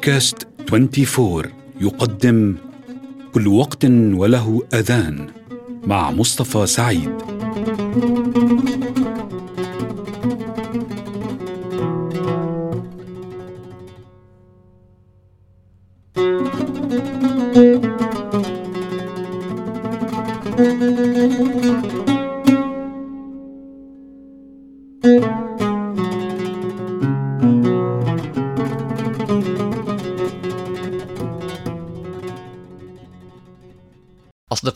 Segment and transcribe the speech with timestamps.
[0.00, 1.42] بودكاست 24
[1.80, 2.56] يقدم
[3.32, 5.26] كل وقت وله أذان
[5.86, 7.10] مع مصطفى سعيد.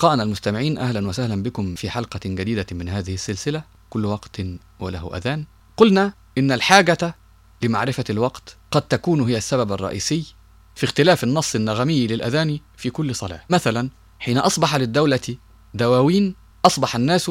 [0.04, 4.40] أصدقائنا المستمعين أهلا وسهلا بكم في حلقة جديدة من هذه السلسلة كل وقت
[4.80, 5.45] وله أذان.
[5.76, 7.16] قلنا إن الحاجة
[7.62, 10.34] لمعرفة الوقت قد تكون هي السبب الرئيسي
[10.74, 13.40] في اختلاف النص النغمي للأذان في كل صلاة.
[13.50, 15.36] مثلا حين أصبح للدولة
[15.74, 16.34] دواوين
[16.64, 17.30] أصبح الناس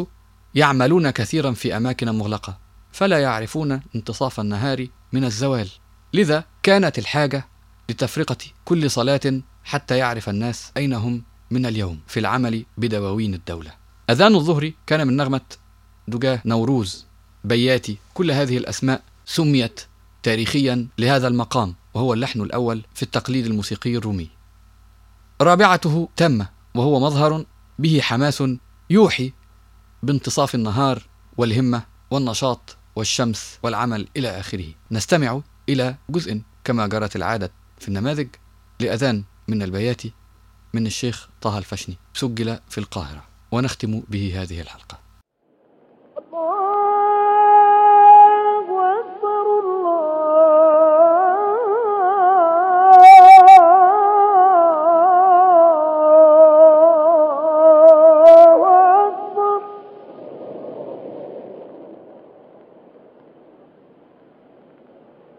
[0.55, 2.57] يعملون كثيرا في أماكن مغلقة
[2.91, 5.69] فلا يعرفون انتصاف النهار من الزوال.
[6.13, 7.47] لذا كانت الحاجة
[7.89, 11.23] لتفرقة كل صلاة حتى يعرف الناس أين هم
[11.53, 13.71] من اليوم في العمل بدواوين الدولة.
[14.09, 15.41] أذان الظهر كان من نغمة
[16.07, 17.05] دجاه نوروز.
[17.43, 19.81] بياتي كل هذه الأسماء سميت
[20.23, 24.29] تاريخيا لهذا المقام وهو اللحن الأول في التقليد الموسيقي الرومي.
[25.41, 27.45] رابعته تامة وهو مظهر
[27.79, 28.43] به حماس
[28.89, 29.33] يوحي
[30.03, 31.01] بانتصاف النهار
[31.37, 34.65] والهمة والنشاط والشمس والعمل إلى آخره.
[34.91, 38.27] نستمع إلى جزء كما جرت العادة في النماذج
[38.79, 40.01] لأذان من البيات
[40.73, 44.99] من الشيخ طه الفشني سجل في القاهرة ونختم به هذه الحلقة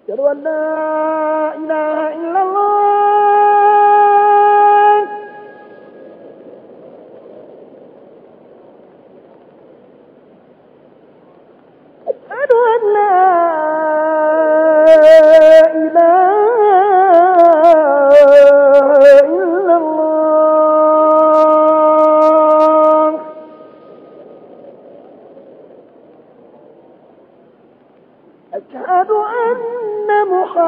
[0.08, 2.73] أشهد أن لا إله إلا الله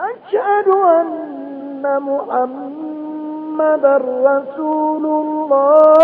[0.00, 3.84] أشهد أن محمد
[4.26, 6.02] رسول الله.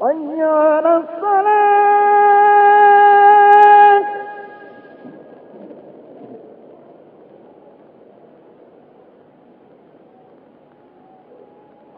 [0.00, 1.60] حي على الصلاة.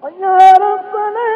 [0.02, 0.24] حي
[0.74, 1.31] الصلاة.